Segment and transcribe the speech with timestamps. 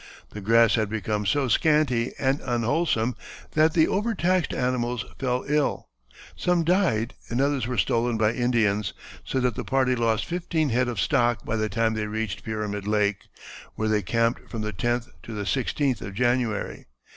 [0.31, 3.15] The grass had become so scanty and unwholesome
[3.51, 5.89] that the overtaxed animals fell ill;
[6.35, 8.93] some died and others were stolen by Indians,
[9.23, 12.87] so that the party lost fifteen head of stock by the time they reached Pyramid
[12.87, 13.25] Lake,
[13.75, 16.87] where they camped from the 10th to the 16th of January.